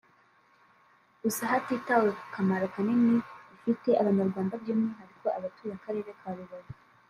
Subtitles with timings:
[1.23, 3.15] Gusa hatitawe ku kamaro kanini
[3.55, 6.73] ifite abanyarwanda by’umwihariko abatuye akarere ka Rubavu